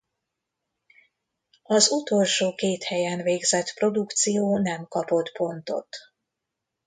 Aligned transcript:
Az 1.63 1.91
utolsó 1.91 2.55
két 2.55 2.83
helyen 2.83 3.21
végzett 3.21 3.73
produkció 3.73 4.57
nem 4.57 4.87
kapott 4.87 5.31
pontot. 5.31 5.95